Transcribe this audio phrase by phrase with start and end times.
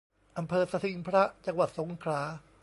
[0.37, 2.21] อำเภอสทิงพระ จังหวัดสงขลา